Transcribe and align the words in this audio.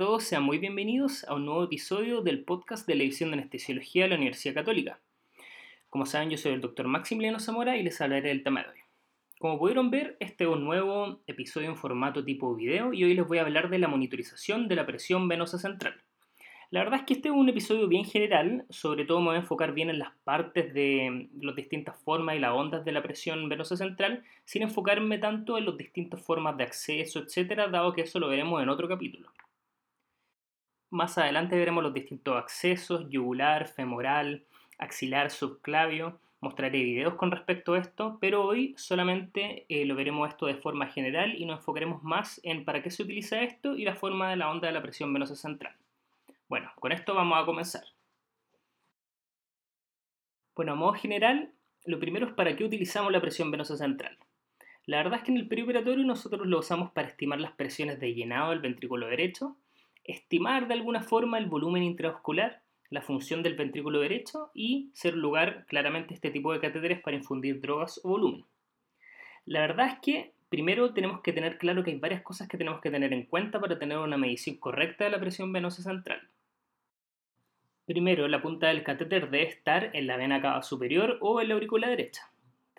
todos, 0.00 0.24
sean 0.24 0.44
muy 0.44 0.56
bienvenidos 0.56 1.24
a 1.24 1.34
un 1.34 1.44
nuevo 1.44 1.62
episodio 1.62 2.22
del 2.22 2.42
podcast 2.42 2.86
de 2.86 2.94
la 2.94 3.02
División 3.02 3.28
de 3.28 3.36
Anestesiología 3.36 4.04
de 4.04 4.08
la 4.08 4.16
Universidad 4.16 4.54
Católica. 4.54 4.98
Como 5.90 6.06
saben, 6.06 6.30
yo 6.30 6.38
soy 6.38 6.52
el 6.52 6.62
doctor 6.62 6.88
Maximiliano 6.88 7.38
Zamora 7.38 7.76
y 7.76 7.82
les 7.82 8.00
hablaré 8.00 8.28
del 8.28 8.42
tema 8.42 8.62
de 8.62 8.70
hoy. 8.70 8.78
Como 9.38 9.58
pudieron 9.58 9.90
ver, 9.90 10.16
este 10.18 10.44
es 10.44 10.50
un 10.50 10.64
nuevo 10.64 11.20
episodio 11.26 11.68
en 11.68 11.76
formato 11.76 12.24
tipo 12.24 12.54
video 12.54 12.94
y 12.94 13.04
hoy 13.04 13.12
les 13.12 13.28
voy 13.28 13.36
a 13.36 13.42
hablar 13.42 13.68
de 13.68 13.78
la 13.78 13.88
monitorización 13.88 14.68
de 14.68 14.76
la 14.76 14.86
presión 14.86 15.28
venosa 15.28 15.58
central. 15.58 16.00
La 16.70 16.82
verdad 16.82 17.00
es 17.00 17.04
que 17.04 17.12
este 17.12 17.28
es 17.28 17.34
un 17.34 17.50
episodio 17.50 17.86
bien 17.86 18.06
general, 18.06 18.64
sobre 18.70 19.04
todo 19.04 19.20
me 19.20 19.26
voy 19.26 19.36
a 19.36 19.40
enfocar 19.40 19.74
bien 19.74 19.90
en 19.90 19.98
las 19.98 20.12
partes 20.24 20.72
de 20.72 21.28
las 21.42 21.56
distintas 21.56 21.98
formas 21.98 22.36
y 22.36 22.38
las 22.38 22.52
ondas 22.52 22.86
de 22.86 22.92
la 22.92 23.02
presión 23.02 23.50
venosa 23.50 23.76
central, 23.76 24.24
sin 24.46 24.62
enfocarme 24.62 25.18
tanto 25.18 25.58
en 25.58 25.66
las 25.66 25.76
distintas 25.76 26.22
formas 26.22 26.56
de 26.56 26.64
acceso, 26.64 27.18
etcétera, 27.18 27.68
dado 27.68 27.92
que 27.92 28.00
eso 28.00 28.18
lo 28.18 28.28
veremos 28.28 28.62
en 28.62 28.70
otro 28.70 28.88
capítulo. 28.88 29.28
Más 30.90 31.16
adelante 31.18 31.56
veremos 31.56 31.84
los 31.84 31.94
distintos 31.94 32.36
accesos, 32.36 33.08
yugular, 33.08 33.68
femoral, 33.68 34.44
axilar, 34.76 35.30
subclavio. 35.30 36.18
Mostraré 36.40 36.82
videos 36.82 37.14
con 37.14 37.30
respecto 37.30 37.74
a 37.74 37.78
esto, 37.78 38.18
pero 38.20 38.44
hoy 38.44 38.74
solamente 38.76 39.66
eh, 39.68 39.84
lo 39.84 39.94
veremos 39.94 40.28
esto 40.28 40.46
de 40.46 40.56
forma 40.56 40.86
general 40.86 41.34
y 41.36 41.44
nos 41.44 41.58
enfocaremos 41.58 42.02
más 42.02 42.40
en 42.42 42.64
para 42.64 42.82
qué 42.82 42.90
se 42.90 43.04
utiliza 43.04 43.42
esto 43.42 43.76
y 43.76 43.84
la 43.84 43.94
forma 43.94 44.30
de 44.30 44.36
la 44.36 44.50
onda 44.50 44.66
de 44.66 44.72
la 44.72 44.82
presión 44.82 45.12
venosa 45.12 45.36
central. 45.36 45.76
Bueno, 46.48 46.72
con 46.80 46.90
esto 46.90 47.14
vamos 47.14 47.40
a 47.40 47.44
comenzar. 47.44 47.84
Bueno, 50.56 50.72
a 50.72 50.76
modo 50.76 50.94
general, 50.94 51.52
lo 51.84 52.00
primero 52.00 52.26
es 52.26 52.32
para 52.32 52.56
qué 52.56 52.64
utilizamos 52.64 53.12
la 53.12 53.20
presión 53.20 53.50
venosa 53.50 53.76
central. 53.76 54.18
La 54.86 54.96
verdad 54.96 55.18
es 55.18 55.24
que 55.24 55.30
en 55.30 55.38
el 55.38 55.46
perioperatorio 55.46 56.04
nosotros 56.04 56.46
lo 56.48 56.58
usamos 56.58 56.90
para 56.90 57.06
estimar 57.06 57.38
las 57.38 57.52
presiones 57.52 58.00
de 58.00 58.12
llenado 58.12 58.50
del 58.50 58.58
ventrículo 58.58 59.06
derecho, 59.06 59.56
estimar 60.04 60.68
de 60.68 60.74
alguna 60.74 61.02
forma 61.02 61.38
el 61.38 61.46
volumen 61.46 61.82
intravascular, 61.82 62.62
la 62.90 63.02
función 63.02 63.42
del 63.42 63.54
ventrículo 63.54 64.00
derecho 64.00 64.50
y 64.54 64.90
ser 64.94 65.14
lugar 65.14 65.64
claramente 65.66 66.14
este 66.14 66.30
tipo 66.30 66.52
de 66.52 66.60
catéteres 66.60 67.00
para 67.00 67.16
infundir 67.16 67.60
drogas 67.60 68.00
o 68.02 68.08
volumen. 68.10 68.44
La 69.46 69.60
verdad 69.60 69.86
es 69.86 69.98
que 70.02 70.32
primero 70.48 70.92
tenemos 70.92 71.20
que 71.22 71.32
tener 71.32 71.58
claro 71.58 71.84
que 71.84 71.92
hay 71.92 71.98
varias 71.98 72.22
cosas 72.22 72.48
que 72.48 72.58
tenemos 72.58 72.80
que 72.80 72.90
tener 72.90 73.12
en 73.12 73.26
cuenta 73.26 73.60
para 73.60 73.78
tener 73.78 73.98
una 73.98 74.18
medición 74.18 74.56
correcta 74.56 75.04
de 75.04 75.10
la 75.10 75.20
presión 75.20 75.52
venosa 75.52 75.82
central. 75.82 76.20
Primero, 77.86 78.28
la 78.28 78.42
punta 78.42 78.68
del 78.68 78.84
catéter 78.84 79.30
debe 79.30 79.48
estar 79.48 79.90
en 79.94 80.06
la 80.06 80.16
vena 80.16 80.40
cava 80.40 80.62
superior 80.62 81.18
o 81.20 81.40
en 81.40 81.48
la 81.48 81.54
aurícula 81.54 81.88
derecha. 81.88 82.29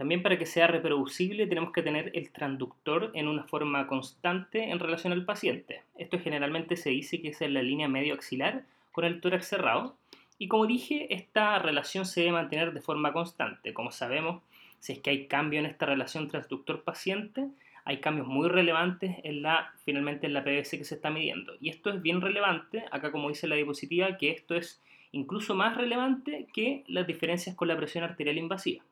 También 0.02 0.23
para 0.23 0.39
que 0.39 0.47
sea 0.47 0.66
reproducible 0.66 1.45
tenemos 1.45 1.71
que 1.71 1.83
tener 1.83 2.09
el 2.16 2.31
transductor 2.31 3.11
en 3.13 3.27
una 3.27 3.44
forma 3.44 3.85
constante 3.85 4.71
en 4.71 4.80
relación 4.80 5.13
al 5.13 5.25
paciente. 5.25 5.83
Esto 5.95 6.17
generalmente 6.17 6.75
se 6.75 6.89
dice 6.89 7.21
que 7.21 7.27
es 7.27 7.41
en 7.44 7.53
la 7.53 7.61
línea 7.61 7.88
medio 7.88 8.16
axilar 8.16 8.63
con 8.91 9.05
el 9.05 9.22
tórax 9.22 9.47
cerrado. 9.47 9.95
Y 10.39 10.47
como 10.47 10.66
dije, 10.66 11.13
esta 11.13 11.59
relación 11.59 12.07
se 12.07 12.22
debe 12.22 12.31
mantener 12.31 12.73
de 12.73 12.81
forma 12.81 13.13
constante. 13.13 13.75
Como 13.75 13.91
sabemos, 13.91 14.41
si 14.79 14.94
es 14.94 14.99
que 15.02 15.11
hay 15.11 15.27
cambio 15.27 15.59
en 15.59 15.67
esta 15.67 15.85
relación 15.85 16.27
transductor-paciente, 16.27 17.49
hay 17.85 17.97
cambios 17.99 18.25
muy 18.25 18.49
relevantes 18.49 19.17
en 19.23 19.44
la, 19.44 19.72
finalmente 19.85 20.25
en 20.25 20.33
la 20.33 20.44
PVC 20.44 20.79
que 20.79 20.83
se 20.83 20.95
está 20.95 21.11
midiendo. 21.11 21.53
Y 21.61 21.69
esto 21.69 21.91
es 21.91 22.02
bien 22.02 22.22
relevante, 22.22 22.85
acá 22.89 23.11
como 23.11 23.29
dice 23.29 23.47
la 23.47 23.55
diapositiva, 23.55 24.17
que 24.17 24.31
esto 24.31 24.55
es 24.55 24.81
incluso 25.11 25.53
más 25.53 25.77
relevante 25.77 26.47
que 26.52 26.85
las 26.88 27.05
diferencias 27.05 27.55
con 27.55 27.67
la 27.67 27.77
presión 27.77 28.03
arterial 28.03 28.39
invasiva. 28.39 28.83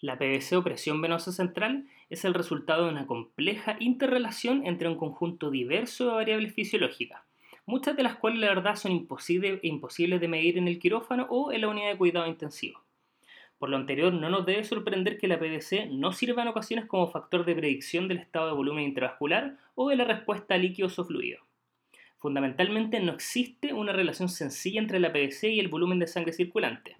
La 0.00 0.18
PVC 0.18 0.56
o 0.56 0.64
presión 0.64 1.00
venosa 1.00 1.32
central 1.32 1.86
es 2.10 2.24
el 2.24 2.34
resultado 2.34 2.84
de 2.84 2.90
una 2.90 3.06
compleja 3.06 3.76
interrelación 3.80 4.66
entre 4.66 4.88
un 4.88 4.96
conjunto 4.96 5.50
diverso 5.50 6.06
de 6.06 6.14
variables 6.14 6.52
fisiológicas, 6.52 7.22
muchas 7.64 7.96
de 7.96 8.02
las 8.02 8.16
cuales 8.16 8.40
la 8.40 8.48
verdad 8.48 8.76
son 8.76 8.92
imposibles, 8.92 10.20
de 10.20 10.28
medir 10.28 10.58
en 10.58 10.68
el 10.68 10.78
quirófano 10.78 11.26
o 11.30 11.52
en 11.52 11.60
la 11.60 11.68
unidad 11.68 11.90
de 11.90 11.96
cuidado 11.96 12.26
intensivo. 12.26 12.82
Por 13.58 13.70
lo 13.70 13.76
anterior, 13.76 14.12
no 14.12 14.28
nos 14.28 14.44
debe 14.44 14.64
sorprender 14.64 15.16
que 15.16 15.28
la 15.28 15.38
PVC 15.38 15.86
no 15.86 16.12
sirva 16.12 16.42
en 16.42 16.48
ocasiones 16.48 16.86
como 16.86 17.10
factor 17.10 17.46
de 17.46 17.54
predicción 17.54 18.08
del 18.08 18.18
estado 18.18 18.48
de 18.48 18.54
volumen 18.54 18.84
intravascular 18.84 19.56
o 19.74 19.88
de 19.88 19.96
la 19.96 20.04
respuesta 20.04 20.54
a 20.54 20.58
líquidos 20.58 20.98
o 20.98 21.04
fluidos. 21.04 21.42
Fundamentalmente 22.18 23.00
no 23.00 23.12
existe 23.12 23.72
una 23.72 23.92
relación 23.92 24.28
sencilla 24.28 24.80
entre 24.80 24.98
la 24.98 25.12
PVC 25.12 25.50
y 25.50 25.60
el 25.60 25.68
volumen 25.68 25.98
de 25.98 26.06
sangre 26.08 26.32
circulante. 26.32 26.96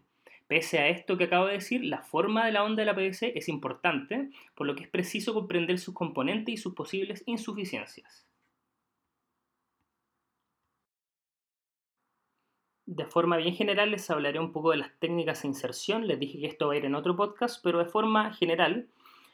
Pese 0.47 0.79
a 0.79 0.89
esto 0.89 1.17
que 1.17 1.25
acabo 1.25 1.47
de 1.47 1.55
decir, 1.55 1.85
la 1.85 2.03
forma 2.03 2.45
de 2.47 2.53
la 2.53 2.65
onda 2.65 2.83
de 2.83 2.87
la 2.87 2.95
PVC 2.95 3.33
es 3.37 3.49
importante, 3.49 4.31
por 4.55 4.67
lo 4.67 4.75
que 4.75 4.85
es 4.85 4.91
preciso 4.91 5.35
comprender 5.35 5.79
sus 5.79 5.95
componentes 5.95 6.55
y 6.55 6.57
sus 6.59 6.75
posibles 6.75 7.23
insuficiencias. 7.27 8.27
De 12.87 13.07
forma 13.07 13.39
bien 13.39 13.55
general 13.55 13.91
les 13.91 14.11
hablaré 14.11 14.39
un 14.39 14.53
poco 14.53 14.71
de 14.71 14.77
las 14.77 14.93
técnicas 14.99 15.43
de 15.43 15.49
inserción, 15.49 16.07
les 16.07 16.21
dije 16.21 16.39
que 16.39 16.47
esto 16.47 16.69
va 16.69 16.75
a 16.75 16.77
ir 16.77 16.85
en 16.85 16.95
otro 16.95 17.17
podcast, 17.17 17.63
pero 17.65 17.79
de 17.79 17.87
forma 17.87 18.33
general 18.35 18.89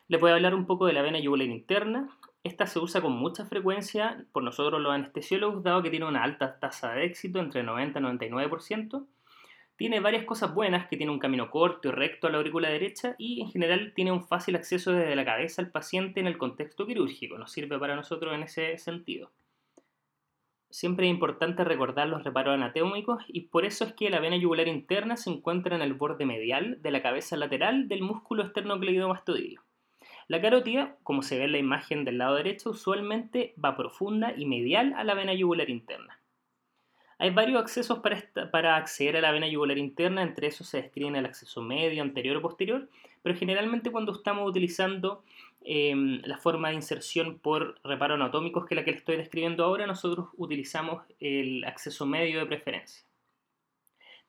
les 0.06 0.20
voy 0.20 0.30
a 0.30 0.34
hablar 0.34 0.54
un 0.54 0.66
poco 0.66 0.86
de 0.86 0.92
la 0.92 1.02
vena 1.02 1.18
yugular 1.18 1.48
interna, 1.48 2.08
esta 2.42 2.66
se 2.66 2.78
usa 2.78 3.02
con 3.02 3.12
mucha 3.12 3.44
frecuencia 3.44 4.24
por 4.32 4.42
nosotros 4.42 4.80
los 4.80 4.92
anestesiólogos, 4.92 5.62
dado 5.62 5.82
que 5.82 5.90
tiene 5.90 6.06
una 6.06 6.22
alta 6.22 6.58
tasa 6.58 6.92
de 6.92 7.04
éxito, 7.04 7.38
entre 7.38 7.62
90 7.62 7.98
y 7.98 8.02
99%. 8.02 9.06
Tiene 9.80 10.00
varias 10.00 10.26
cosas 10.26 10.52
buenas, 10.52 10.88
que 10.88 10.98
tiene 10.98 11.10
un 11.10 11.18
camino 11.18 11.50
corto 11.50 11.88
y 11.88 11.90
recto 11.90 12.26
a 12.26 12.30
la 12.30 12.36
aurícula 12.36 12.68
derecha 12.68 13.14
y 13.16 13.40
en 13.40 13.48
general 13.48 13.94
tiene 13.96 14.12
un 14.12 14.22
fácil 14.22 14.54
acceso 14.56 14.92
desde 14.92 15.16
la 15.16 15.24
cabeza 15.24 15.62
al 15.62 15.70
paciente 15.70 16.20
en 16.20 16.26
el 16.26 16.36
contexto 16.36 16.86
quirúrgico. 16.86 17.38
Nos 17.38 17.50
sirve 17.50 17.78
para 17.78 17.96
nosotros 17.96 18.34
en 18.34 18.42
ese 18.42 18.76
sentido. 18.76 19.30
Siempre 20.68 21.06
es 21.06 21.10
importante 21.10 21.64
recordar 21.64 22.08
los 22.08 22.22
reparos 22.24 22.52
anatómicos 22.52 23.24
y 23.26 23.48
por 23.48 23.64
eso 23.64 23.84
es 23.84 23.94
que 23.94 24.10
la 24.10 24.20
vena 24.20 24.36
yugular 24.36 24.68
interna 24.68 25.16
se 25.16 25.30
encuentra 25.30 25.76
en 25.76 25.80
el 25.80 25.94
borde 25.94 26.26
medial 26.26 26.82
de 26.82 26.90
la 26.90 27.00
cabeza 27.00 27.38
lateral 27.38 27.88
del 27.88 28.02
músculo 28.02 28.42
esternocleidomastoideo. 28.42 29.62
La 30.28 30.42
carótida, 30.42 30.98
como 31.04 31.22
se 31.22 31.38
ve 31.38 31.44
en 31.44 31.52
la 31.52 31.58
imagen 31.58 32.04
del 32.04 32.18
lado 32.18 32.34
derecho, 32.34 32.68
usualmente 32.68 33.54
va 33.64 33.78
profunda 33.78 34.34
y 34.36 34.44
medial 34.44 34.92
a 34.98 35.04
la 35.04 35.14
vena 35.14 35.32
yugular 35.32 35.70
interna. 35.70 36.19
Hay 37.20 37.28
varios 37.28 37.60
accesos 37.60 37.98
para, 37.98 38.76
acceder 38.76 39.14
a 39.14 39.20
la 39.20 39.30
vena 39.30 39.46
yugular 39.46 39.76
interna, 39.76 40.22
entre 40.22 40.46
esos 40.46 40.66
se 40.66 40.80
describen 40.80 41.16
el 41.16 41.26
acceso 41.26 41.60
medio, 41.60 42.02
anterior 42.02 42.38
o 42.38 42.40
posterior, 42.40 42.88
pero 43.22 43.36
generalmente 43.36 43.90
cuando 43.90 44.12
estamos 44.12 44.48
utilizando 44.48 45.22
em, 45.60 46.22
la 46.24 46.38
forma 46.38 46.70
de 46.70 46.76
inserción 46.76 47.38
por 47.38 47.78
reparo 47.84 48.14
anatómicos, 48.14 48.64
que 48.64 48.72
es 48.72 48.76
la 48.76 48.84
que 48.86 48.92
les 48.92 49.00
estoy 49.00 49.18
describiendo 49.18 49.64
ahora, 49.64 49.86
nosotros 49.86 50.30
utilizamos 50.38 51.02
el 51.20 51.62
acceso 51.64 52.06
medio 52.06 52.38
de 52.38 52.46
preferencia. 52.46 53.04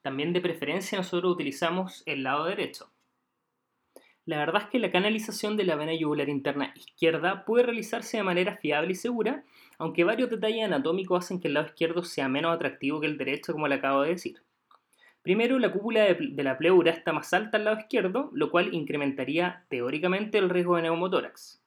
También 0.02 0.34
de 0.34 0.42
preferencia 0.42 0.98
nosotros 0.98 1.32
utilizamos 1.32 2.04
el 2.06 2.24
lado 2.24 2.44
derecho. 2.44 2.92
La 4.26 4.38
verdad 4.38 4.64
es 4.64 4.70
que 4.70 4.80
la 4.80 4.92
canalización 4.92 5.58
de 5.58 5.64
la 5.64 5.76
vena 5.76 5.96
yugular 5.96 6.30
interna 6.30 6.74
izquierda 6.76 7.44
puede 7.44 7.64
realizarse 7.64 8.18
de 8.18 8.24
manera 8.24 8.58
fiable 8.58 8.92
y 8.92 8.96
segura, 8.96 9.44
aunque 9.80 10.04
varios 10.04 10.30
detalles 10.30 10.64
anatómicos 10.64 11.26
hacen 11.26 11.40
que 11.40 11.48
el 11.48 11.56
lado 11.56 11.66
izquierdo 11.66 12.04
sea 12.04 12.30
menos 12.30 12.54
atractivo 12.54 13.02
que 13.02 13.08
el 13.08 13.18
derecho, 13.18 13.52
como 13.52 13.68
le 13.68 13.76
acabo 13.76 14.04
de 14.04 14.10
decir. 14.10 14.44
Primero, 15.24 15.58
la 15.58 15.72
cúpula 15.72 16.04
de, 16.04 16.44
la 16.44 16.58
pleura 16.58 16.92
está 16.92 17.14
más 17.14 17.34
alta 17.34 17.58
al 17.58 17.66
lado 17.66 17.80
izquierdo, 17.80 18.30
lo 18.34 18.52
cual 18.52 18.74
incrementaría 18.74 19.66
teóricamente 19.70 20.38
el 20.38 20.50
riesgo 20.50 20.76
de 20.76 20.84
neumotórax. 20.84 21.62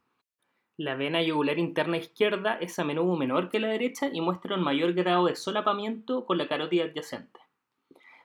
La 0.76 0.97
vena 0.97 1.22
yugular 1.22 1.59
interna 1.59 1.97
izquierda 1.97 2.59
es 2.60 2.78
a 2.81 2.84
menudo 2.84 3.16
menor 3.16 3.50
que 3.50 3.60
la 3.60 3.69
derecha 3.69 4.10
y 4.12 4.20
muestra 4.20 4.56
un 4.56 4.62
mayor 4.62 4.93
grado 4.93 5.26
de 5.26 5.37
solapamiento 5.37 6.25
con 6.25 6.38
la 6.38 6.48
carótida 6.48 6.84
adyacente. 6.84 7.44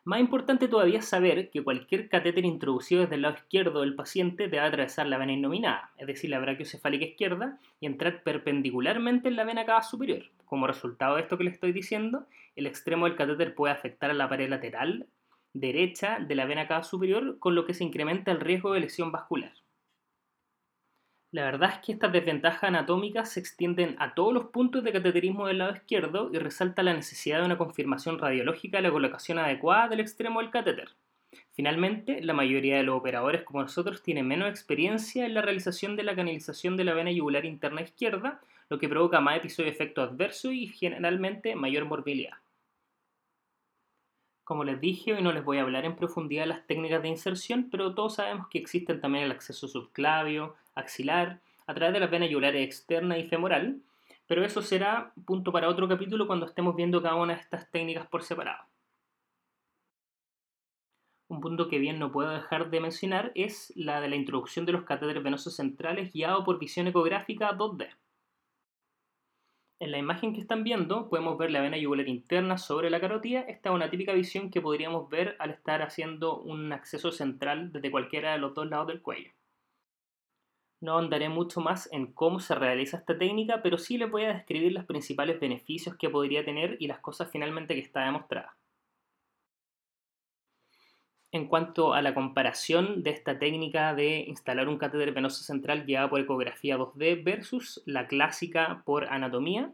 Más 0.06 0.20
importante 0.20 0.68
todavía 0.68 1.02
saber 1.02 1.50
que 1.50 1.64
cualquier 1.64 2.10
catéter 2.10 2.46
introducido 2.46 3.02
desde 3.02 3.16
el 3.16 3.22
lado 3.22 3.36
izquierdo 3.36 3.82
del 3.82 3.96
paciente 3.96 4.44
debe 4.44 4.60
atravesar 4.60 5.08
la 5.08 5.18
vena 5.18 5.34
innominada, 5.34 5.92
es 5.98 6.08
decir, 6.08 6.30
la 6.30 6.40
brachiocefálica 6.40 7.06
izquierda, 7.06 7.60
y 7.80 7.86
entrar 7.86 8.24
perpendicularmente 8.24 9.28
en 9.28 9.36
la 9.36 9.44
vena 9.44 9.66
cava 9.66 9.84
superior. 9.84 10.24
Como 10.46 10.68
resultado 10.68 11.16
de 11.16 11.22
esto 11.22 11.38
que 11.38 11.44
le 11.44 11.52
estoy 11.52 11.74
diciendo, 11.74 12.26
el 12.56 12.66
extremo 12.66 13.06
del 13.06 13.16
catéter 13.16 13.54
puede 13.54 13.74
afectar 13.74 14.10
a 14.10 14.14
la 14.16 14.30
pared 14.30 14.50
lateral 14.50 15.08
derecha 15.54 16.20
de 16.20 16.36
la 16.36 16.46
vena 16.46 16.68
cava 16.68 16.84
superior, 16.84 17.38
con 17.40 17.56
lo 17.56 17.66
que 17.66 17.74
se 17.74 17.84
incrementa 17.84 18.32
el 18.32 18.40
riesgo 18.40 18.74
de 18.74 18.80
lesión 18.80 19.12
vascular. 19.12 19.54
La 21.32 21.44
verdad 21.44 21.74
es 21.74 21.86
que 21.86 21.92
estas 21.92 22.12
desventajas 22.12 22.64
anatómicas 22.64 23.32
se 23.32 23.40
extienden 23.40 23.96
a 24.00 24.16
todos 24.16 24.34
los 24.34 24.46
puntos 24.46 24.84
de 24.84 24.92
cateterismo 24.92 25.46
del 25.46 25.60
lado 25.60 25.74
izquierdo 25.76 26.32
y 26.34 26.40
resalta 26.40 26.82
la 26.82 26.96
necesidad 26.96 27.40
de 27.40 27.46
una 27.46 27.58
confirmación 27.58 28.18
radiológica 28.18 28.78
de 28.78 28.84
la 28.84 28.92
colocación 28.92 29.38
adecuada 29.38 29.90
del 29.90 30.00
extremo 30.00 30.40
del 30.40 30.50
catéter. 30.50 30.90
Finalmente, 31.52 32.22
la 32.24 32.34
mayoría 32.34 32.78
de 32.78 32.84
los 32.84 32.98
operadores 32.98 33.44
como 33.44 33.62
nosotros 33.62 34.02
tienen 34.02 34.28
menos 34.28 34.50
experiencia 34.50 35.28
en 35.28 35.36
la 35.36 35.44
realización 35.44 35.96
de 35.96 36.04
la 36.04 36.16
canalización 36.16 36.76
de 36.78 36.84
la 36.84 36.96
vena 36.96 37.12
yugular 37.12 37.46
interna 37.46 37.82
izquierda, 37.82 38.40
lo 38.68 38.80
que 38.80 38.90
provoca 38.90 39.20
más 39.20 39.38
episodios 39.38 39.78
de 39.78 39.84
efecto 39.84 40.02
adverso 40.02 40.52
y 40.52 40.68
generalmente 40.68 41.56
mayor 41.56 41.86
morbilidad. 41.86 42.38
Como 44.44 44.64
les 44.64 44.82
dije, 44.82 45.14
hoy 45.14 45.22
no 45.22 45.32
les 45.32 45.46
voy 45.46 45.60
a 45.60 45.62
hablar 45.62 45.86
en 45.86 45.96
profundidad 45.96 46.42
de 46.42 46.48
las 46.48 46.66
técnicas 46.66 47.04
de 47.04 47.10
inserción, 47.10 47.68
pero 47.70 47.94
todos 47.94 48.16
sabemos 48.16 48.48
que 48.48 48.58
existen 48.58 49.00
también 49.00 49.26
el 49.26 49.32
acceso 49.32 49.68
subclavio, 49.68 50.56
axilar, 50.80 51.42
a 51.68 51.74
través 51.74 51.94
de 51.94 52.00
las 52.00 52.10
venas 52.10 52.30
yugulares 52.30 52.66
externa 52.66 53.18
y 53.18 53.28
femoral, 53.28 53.82
Pero 54.28 54.46
eso 54.46 54.62
será 54.62 55.12
punto 55.26 55.52
para 55.52 55.70
otro 55.70 55.88
capítulo 55.88 56.28
cuando 56.28 56.46
estemos 56.46 56.76
viendo 56.76 57.02
cada 57.02 57.16
una 57.16 57.34
de 57.34 57.42
estas 57.42 57.70
técnicas 57.72 58.08
por 58.08 58.22
separado. 58.22 58.64
Un 61.30 61.42
punto 61.42 61.68
que 61.68 61.80
bien 61.80 62.00
no 62.00 62.12
puedo 62.12 62.30
dejar 62.30 62.70
de 62.72 62.80
mencionar 62.80 63.32
es 63.36 63.72
la 63.76 64.02
de 64.02 64.10
la 64.10 64.16
introducción 64.16 64.66
de 64.66 64.72
los 64.72 64.84
catéteres 64.84 65.24
venosos 65.24 65.56
centrales 65.56 66.12
guiado 66.12 66.44
por 66.44 66.60
visión 66.60 66.88
ecográfica 66.88 67.56
2D. 67.56 67.90
En 69.80 69.92
la 69.92 69.98
imagen 69.98 70.34
que 70.34 70.42
están 70.42 70.64
viendo 70.64 71.08
podemos 71.08 71.38
ver 71.38 71.52
la 71.52 71.62
vena 71.62 71.78
yugular 71.78 72.08
interna 72.08 72.58
sobre 72.58 72.90
la 72.90 73.00
carótida. 73.00 73.42
Esta 73.42 73.70
es 73.70 73.76
una 73.76 73.90
típica 73.90 74.14
visión 74.14 74.50
que 74.50 74.60
podríamos 74.60 75.10
ver 75.10 75.36
al 75.40 75.52
estar 75.52 75.82
haciendo 75.82 76.40
un 76.40 76.74
acceso 76.74 77.12
central 77.12 77.72
desde 77.72 77.92
cualquiera 77.92 78.34
de 78.34 78.40
los 78.40 78.54
dos 78.54 78.68
lados 78.68 78.88
del 78.88 79.02
cuello. 79.02 79.32
No 80.82 80.98
andaré 80.98 81.28
mucho 81.28 81.60
más 81.60 81.90
en 81.92 82.14
cómo 82.14 82.40
se 82.40 82.56
realiza 82.56 82.98
esta 82.98 83.18
técnica, 83.18 83.62
pero 83.62 83.78
sí 83.78 83.98
les 83.98 84.10
voy 84.10 84.24
a 84.24 84.34
describir 84.34 84.72
los 84.72 84.86
principales 84.86 85.40
beneficios 85.40 85.98
que 85.98 86.10
podría 86.10 86.46
tener 86.46 86.78
y 86.80 86.88
las 86.88 87.00
cosas 87.00 87.30
finalmente 87.32 87.76
que 87.76 87.82
está 87.82 88.06
demostrada. 88.06 88.56
En 91.32 91.48
cuanto 91.48 91.94
a 91.94 92.02
la 92.02 92.16
comparación 92.16 93.04
de 93.04 93.12
esta 93.12 93.38
técnica 93.38 93.94
de 93.94 94.22
instalar 94.22 94.68
un 94.68 94.80
catéter 94.80 95.14
venoso 95.14 95.44
central 95.44 95.86
guiado 95.86 96.10
por 96.10 96.22
ecografía 96.22 96.78
2D 96.78 97.24
versus 97.24 97.84
la 97.86 98.08
clásica 98.08 98.82
por 98.84 99.06
anatomía, 99.06 99.72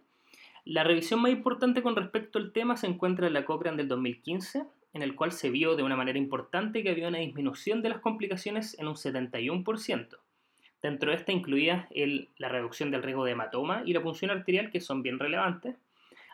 la 0.66 0.84
revisión 0.84 1.22
más 1.22 1.32
importante 1.32 1.84
con 1.84 1.96
respecto 1.96 2.40
al 2.40 2.52
tema 2.52 2.76
se 2.76 2.88
encuentra 2.88 3.28
en 3.28 3.34
la 3.34 3.46
Cochrane 3.46 3.78
del 3.78 3.88
2015, 3.88 4.66
en 4.94 5.02
el 5.04 5.16
cual 5.16 5.32
se 5.32 5.52
vio 5.52 5.76
de 5.76 5.84
una 5.84 5.96
manera 5.96 6.18
importante 6.18 6.82
que 6.82 6.90
había 6.90 7.08
una 7.08 7.20
disminución 7.20 7.84
de 7.84 7.90
las 7.90 8.00
complicaciones 8.00 8.78
en 8.80 8.88
un 8.88 8.96
71%. 8.96 10.25
Dentro 10.86 11.10
de 11.10 11.18
esta 11.18 11.32
incluía 11.32 11.90
la 12.38 12.48
reducción 12.48 12.92
del 12.92 13.02
riesgo 13.02 13.26
de 13.26 13.32
hematoma 13.32 13.82
y 13.88 13.94
la 13.94 14.04
punción 14.04 14.30
arterial, 14.30 14.70
que 14.70 14.82
son 14.82 15.02
bien 15.02 15.18
relevantes, 15.18 15.78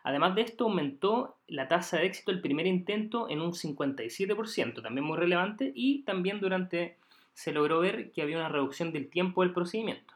Además 0.03 0.35
de 0.35 0.41
esto, 0.41 0.65
aumentó 0.65 1.37
la 1.47 1.69
tasa 1.69 1.97
de 1.97 2.07
éxito 2.07 2.31
del 2.31 2.41
primer 2.41 2.67
intento 2.67 3.29
en 3.29 3.39
un 3.39 3.53
57%, 3.53 4.81
también 4.81 5.05
muy 5.05 5.15
relevante, 5.15 5.71
y 5.73 6.01
también 6.03 6.41
durante 6.41 6.97
se 7.33 7.53
logró 7.53 7.79
ver 7.79 8.11
que 8.11 8.23
había 8.23 8.37
una 8.37 8.49
reducción 8.49 8.91
del 8.91 9.09
tiempo 9.09 9.41
del 9.41 9.53
procedimiento. 9.53 10.15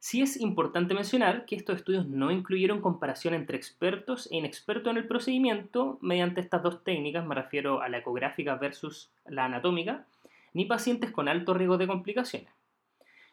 Sí 0.00 0.22
es 0.22 0.40
importante 0.40 0.94
mencionar 0.94 1.44
que 1.44 1.54
estos 1.54 1.76
estudios 1.76 2.08
no 2.08 2.32
incluyeron 2.32 2.80
comparación 2.80 3.34
entre 3.34 3.56
expertos 3.56 4.26
e 4.32 4.36
inexpertos 4.36 4.90
en 4.90 4.96
el 4.96 5.06
procedimiento 5.06 5.98
mediante 6.00 6.40
estas 6.40 6.62
dos 6.62 6.82
técnicas, 6.82 7.24
me 7.24 7.36
refiero 7.36 7.82
a 7.82 7.88
la 7.88 7.98
ecográfica 7.98 8.56
versus 8.56 9.12
la 9.26 9.44
anatómica, 9.44 10.06
ni 10.54 10.64
pacientes 10.64 11.12
con 11.12 11.28
alto 11.28 11.54
riesgo 11.54 11.76
de 11.76 11.86
complicaciones. 11.86 12.56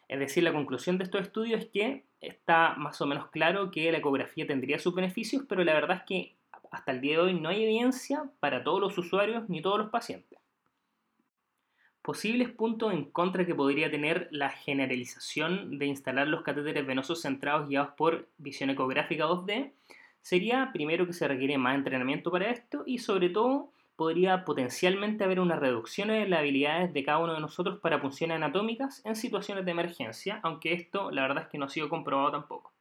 Es 0.08 0.20
decir, 0.20 0.44
la 0.44 0.54
conclusión 0.54 0.98
de 0.98 1.06
estos 1.06 1.22
estudios 1.22 1.62
es 1.62 1.68
que 1.68 2.04
está 2.22 2.76
más 2.76 3.02
o 3.02 3.06
menos 3.06 3.30
claro 3.30 3.72
que 3.72 3.92
la 3.92 3.98
ecografía 3.98 4.46
tendría 4.46 4.80
sus 4.80 4.94
beneficios, 4.94 5.44
pero 5.48 5.64
la 5.64 5.74
verdad 5.74 5.98
es 5.98 6.04
que 6.04 6.36
hasta 6.72 6.92
el 6.92 7.02
día 7.02 7.14
de 7.14 7.24
hoy 7.24 7.34
no 7.34 7.50
hay 7.50 7.64
evidencia 7.64 8.30
para 8.40 8.64
todos 8.64 8.80
los 8.80 8.98
usuarios 8.98 9.50
ni 9.50 9.62
todos 9.62 9.78
los 9.78 9.90
pacientes. 9.90 10.40
Posibles 12.02 12.50
puntos 12.50 12.94
en 12.94 13.06
contra 13.06 13.46
que 13.46 13.56
podría 13.56 13.90
tener 13.90 14.28
la 14.32 14.50
generalización 14.50 15.78
de 15.78 15.86
instalar 15.86 16.28
los 16.28 16.42
catéteres 16.42 16.86
venosos 16.86 17.22
centrados 17.22 17.70
guiados 17.70 17.94
por 17.96 18.28
visión 18.38 18.70
ecográfica 18.70 19.26
2D 19.26 19.72
sería 20.22 20.72
primero 20.74 21.06
que 21.06 21.14
se 21.14 21.28
requiere 21.28 21.58
más 21.58 21.76
entrenamiento 21.76 22.32
para 22.32 22.50
esto 22.50 22.84
y 22.86 22.98
sobre 22.98 23.30
todo 23.30 23.73
podría 23.96 24.44
potencialmente 24.46 25.24
haber 25.24 25.40
una 25.40 25.56
reducción 25.56 26.10
en 26.10 26.30
las 26.30 26.40
habilidades 26.40 26.94
de 26.94 27.04
cada 27.04 27.20
uno 27.20 27.34
de 27.34 27.40
nosotros 27.40 27.80
para 27.80 28.00
funciones 28.00 28.36
anatómicas 28.36 29.06
en 29.06 29.16
situaciones 29.16 29.66
de 29.66 29.72
emergencia, 29.72 30.40
aunque 30.44 30.74
esto 30.74 31.12
la 31.12 31.22
verdad 31.24 31.44
es 31.44 31.50
que 31.50 31.58
no 31.58 31.66
ha 31.66 31.70
sido 31.70 31.90
comprobado 31.90 32.32
tampoco. 32.32 32.74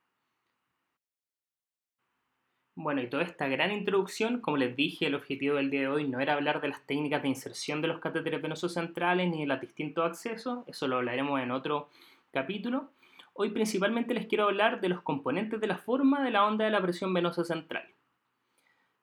Bueno, 2.75 3.03
y 3.03 3.11
toda 3.11 3.23
esta 3.23 3.49
gran 3.49 3.71
introducción, 3.71 4.41
como 4.41 4.57
les 4.57 4.75
dije, 4.75 5.07
el 5.07 5.15
objetivo 5.15 5.57
del 5.57 5.71
día 5.71 5.83
de 5.83 5.89
hoy 5.89 6.09
no 6.09 6.21
era 6.21 6.33
hablar 6.33 6.63
de 6.63 6.69
las 6.69 6.87
técnicas 6.87 7.21
de 7.23 7.29
inserción 7.29 7.83
de 7.83 7.89
los 7.89 8.01
catéteres 8.01 8.41
venosos 8.41 8.73
centrales 8.73 9.31
ni 9.31 9.41
de 9.41 9.47
los 9.47 9.61
distintos 9.61 10.07
accesos, 10.07 10.65
eso 10.67 10.89
lo 10.89 10.97
hablaremos 10.97 11.39
en 11.41 11.51
otro 11.51 11.91
capítulo. 12.31 12.91
Hoy 13.35 13.51
principalmente 13.51 14.15
les 14.15 14.27
quiero 14.27 14.45
hablar 14.45 14.81
de 14.81 14.89
los 14.89 15.03
componentes 15.03 15.61
de 15.61 15.67
la 15.67 15.77
forma 15.77 16.25
de 16.25 16.31
la 16.31 16.47
onda 16.47 16.65
de 16.65 16.71
la 16.71 16.81
presión 16.81 17.13
venosa 17.13 17.45
central. 17.45 17.87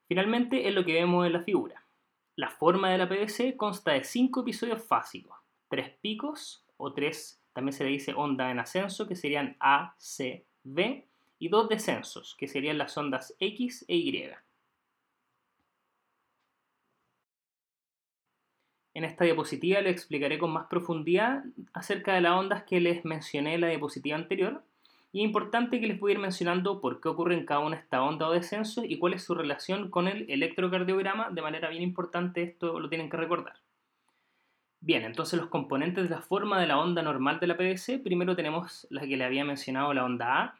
Finalmente 0.08 0.68
es 0.68 0.74
lo 0.74 0.84
que 0.84 0.94
vemos 0.94 1.28
en 1.28 1.34
la 1.34 1.44
figura. 1.44 1.84
La 2.40 2.50
forma 2.50 2.90
de 2.90 2.98
la 2.98 3.10
PVC 3.10 3.58
consta 3.58 3.92
de 3.92 4.06
cinco 4.06 4.44
episodios 4.44 4.82
fásicos, 4.82 5.38
tres 5.68 5.90
picos 6.00 6.64
o 6.78 6.94
tres, 6.94 7.44
también 7.52 7.74
se 7.74 7.84
le 7.84 7.90
dice 7.90 8.14
onda 8.14 8.50
en 8.50 8.60
ascenso, 8.60 9.10
que 9.10 9.18
serían 9.18 9.58
A, 9.60 9.94
C, 9.98 10.46
B, 10.64 11.06
y 11.38 11.50
dos 11.50 11.68
descensos, 11.68 12.38
que 12.40 12.48
serían 12.48 12.78
las 12.78 12.98
ondas 12.98 13.36
X 13.40 13.84
e 13.90 13.96
Y. 13.98 14.32
En 18.94 19.04
esta 19.04 19.26
diapositiva 19.26 19.82
les 19.82 19.92
explicaré 19.92 20.40
con 20.40 20.52
más 20.52 20.68
profundidad 20.68 21.44
acerca 21.74 22.14
de 22.14 22.22
las 22.22 22.32
ondas 22.32 22.64
que 22.64 22.80
les 22.80 23.04
mencioné 23.04 23.56
en 23.56 23.62
la 23.62 23.68
diapositiva 23.68 24.16
anterior, 24.16 24.64
y 25.12 25.22
es 25.22 25.26
importante 25.26 25.82
que 25.82 25.88
les 25.88 26.00
voy 26.00 26.12
a 26.12 26.16
ir 26.16 26.20
mencionando 26.20 26.82
por 26.82 27.02
qué 27.02 27.08
ocurre 27.10 27.34
en 27.34 27.46
cada 27.46 27.62
una 27.62 27.78
esta 27.78 28.04
onda 28.04 28.28
o 28.28 28.32
descenso 28.32 28.84
y 28.86 29.00
cuál 29.00 29.14
es 29.14 29.24
su 29.24 29.34
relación 29.34 29.90
con 29.90 30.08
el 30.08 30.30
electrocardiograma. 30.30 31.32
De 31.32 31.42
manera 31.42 31.70
bien 31.70 31.82
importante, 31.82 32.44
esto 32.44 32.80
lo 32.80 32.90
tienen 32.90 33.10
que 33.10 33.18
recordar. 33.18 33.56
Bien, 34.82 35.04
entonces 35.04 35.40
los 35.40 35.50
componentes 35.50 36.04
de 36.04 36.16
la 36.16 36.22
forma 36.22 36.62
de 36.62 36.68
la 36.68 36.78
onda 36.78 37.02
normal 37.02 37.40
de 37.40 37.48
la 37.48 37.58
PVC, 37.58 38.00
primero 38.00 38.36
tenemos 38.36 38.88
la 38.92 39.02
que 39.02 39.18
le 39.18 39.26
había 39.26 39.44
mencionado, 39.44 39.94
la 39.94 40.06
onda 40.06 40.42
A, 40.42 40.60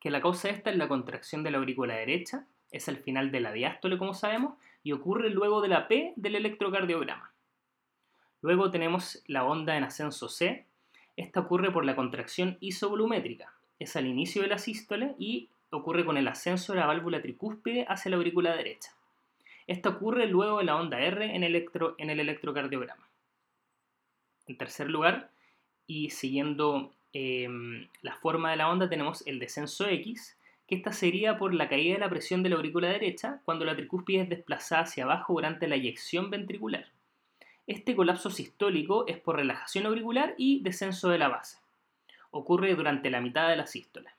que 0.00 0.10
la 0.10 0.22
causa 0.22 0.48
esta 0.48 0.70
es 0.70 0.76
la 0.76 0.88
contracción 0.88 1.42
de 1.42 1.50
la 1.50 1.58
aurícula 1.58 1.96
derecha, 1.96 2.46
es 2.70 2.88
al 2.88 2.98
final 2.98 3.32
de 3.32 3.40
la 3.40 3.52
diástole 3.52 3.98
como 3.98 4.14
sabemos, 4.14 4.54
y 4.84 4.92
ocurre 4.92 5.28
luego 5.30 5.60
de 5.60 5.68
la 5.68 5.88
P 5.88 6.12
del 6.16 6.36
electrocardiograma. 6.36 7.32
Luego 8.42 8.70
tenemos 8.70 9.22
la 9.26 9.44
onda 9.44 9.76
en 9.76 9.82
ascenso 9.82 10.28
C, 10.28 10.66
esta 11.16 11.40
ocurre 11.40 11.72
por 11.72 11.84
la 11.84 11.96
contracción 11.96 12.56
isovolumétrica, 12.60 13.55
es 13.78 13.96
al 13.96 14.06
inicio 14.06 14.42
de 14.42 14.48
la 14.48 14.58
sístole 14.58 15.14
y 15.18 15.48
ocurre 15.70 16.04
con 16.04 16.16
el 16.16 16.28
ascenso 16.28 16.72
de 16.72 16.80
la 16.80 16.86
válvula 16.86 17.20
tricúspide 17.20 17.84
hacia 17.88 18.10
la 18.10 18.16
aurícula 18.16 18.54
derecha. 18.54 18.92
Esto 19.66 19.90
ocurre 19.90 20.26
luego 20.26 20.58
de 20.58 20.64
la 20.64 20.76
onda 20.76 21.00
R 21.00 21.24
en, 21.24 21.42
en 21.42 22.10
el 22.10 22.20
electrocardiograma. 22.20 23.08
En 24.46 24.56
tercer 24.56 24.88
lugar, 24.88 25.30
y 25.88 26.10
siguiendo 26.10 26.92
em, 27.12 27.88
la 28.02 28.14
forma 28.16 28.52
de 28.52 28.56
la 28.56 28.70
onda, 28.70 28.88
tenemos 28.88 29.26
el 29.26 29.40
descenso 29.40 29.88
X, 29.88 30.36
que 30.68 30.76
esta 30.76 30.92
sería 30.92 31.36
por 31.36 31.52
la 31.52 31.68
caída 31.68 31.94
de 31.94 32.00
la 32.00 32.10
presión 32.10 32.42
de 32.42 32.50
la 32.50 32.56
aurícula 32.56 32.88
derecha 32.88 33.40
cuando 33.44 33.64
la 33.64 33.76
tricúspide 33.76 34.22
es 34.22 34.28
desplazada 34.28 34.82
hacia 34.82 35.04
abajo 35.04 35.34
durante 35.34 35.68
la 35.68 35.76
eyección 35.76 36.30
ventricular. 36.30 36.86
Este 37.66 37.96
colapso 37.96 38.30
sistólico 38.30 39.06
es 39.08 39.18
por 39.18 39.36
relajación 39.36 39.86
auricular 39.86 40.34
y 40.38 40.62
descenso 40.62 41.08
de 41.08 41.18
la 41.18 41.28
base 41.28 41.58
ocurre 42.36 42.74
durante 42.74 43.10
la 43.10 43.20
mitad 43.20 43.48
de 43.48 43.56
la 43.56 43.66
sístole. 43.66 44.10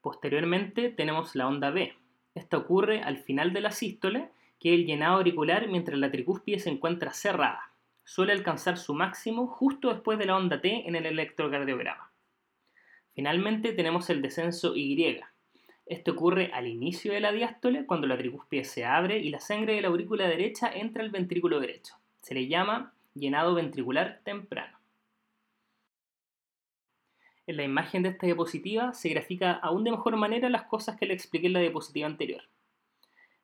Posteriormente 0.00 0.90
tenemos 0.90 1.36
la 1.36 1.46
onda 1.46 1.70
B. 1.70 1.94
Esta 2.34 2.56
ocurre 2.56 3.02
al 3.02 3.18
final 3.18 3.52
de 3.52 3.60
la 3.60 3.70
sístole, 3.70 4.30
que 4.58 4.74
es 4.74 4.80
el 4.80 4.86
llenado 4.86 5.16
auricular 5.16 5.68
mientras 5.68 5.98
la 5.98 6.10
tricúspide 6.10 6.58
se 6.58 6.70
encuentra 6.70 7.12
cerrada. 7.12 7.70
Suele 8.04 8.32
alcanzar 8.32 8.78
su 8.78 8.94
máximo 8.94 9.46
justo 9.46 9.92
después 9.92 10.18
de 10.18 10.26
la 10.26 10.36
onda 10.36 10.60
T 10.60 10.88
en 10.88 10.96
el 10.96 11.06
electrocardiograma. 11.06 12.10
Finalmente 13.14 13.72
tenemos 13.72 14.10
el 14.10 14.22
descenso 14.22 14.74
Y. 14.74 15.20
Esto 15.86 16.12
ocurre 16.12 16.50
al 16.52 16.66
inicio 16.66 17.12
de 17.12 17.20
la 17.20 17.32
diástole 17.32 17.86
cuando 17.86 18.06
la 18.06 18.16
tricúspide 18.16 18.64
se 18.64 18.84
abre 18.84 19.18
y 19.18 19.30
la 19.30 19.40
sangre 19.40 19.74
de 19.74 19.82
la 19.82 19.88
aurícula 19.88 20.26
derecha 20.26 20.72
entra 20.72 21.02
al 21.02 21.10
ventrículo 21.10 21.60
derecho. 21.60 21.94
Se 22.22 22.34
le 22.34 22.46
llama 22.48 22.94
llenado 23.14 23.54
ventricular 23.54 24.20
temprano. 24.24 24.78
En 27.52 27.58
la 27.58 27.64
imagen 27.64 28.02
de 28.02 28.08
esta 28.08 28.24
diapositiva 28.24 28.94
se 28.94 29.10
grafica 29.10 29.52
aún 29.52 29.84
de 29.84 29.90
mejor 29.90 30.16
manera 30.16 30.48
las 30.48 30.62
cosas 30.62 30.96
que 30.96 31.04
le 31.04 31.12
expliqué 31.12 31.48
en 31.48 31.52
la 31.52 31.60
diapositiva 31.60 32.06
anterior. 32.06 32.40